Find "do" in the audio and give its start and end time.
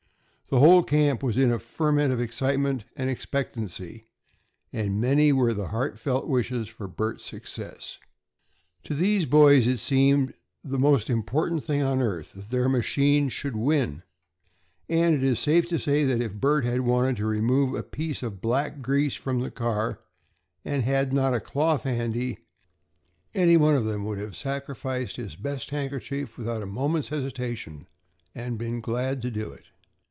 29.31-29.49